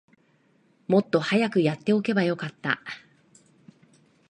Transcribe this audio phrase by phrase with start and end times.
[0.87, 2.81] もっと早くやっておけばよかった